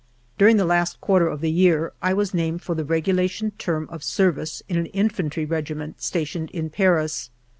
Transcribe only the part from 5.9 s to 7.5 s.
stationed in Paris.